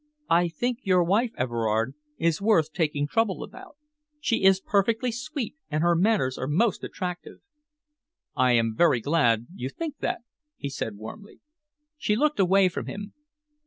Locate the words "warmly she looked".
10.97-12.39